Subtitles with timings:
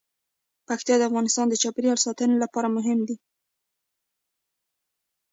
[0.67, 3.15] پکتیکا د افغانستان د چاپیریال ساتنې لپاره مهم دي.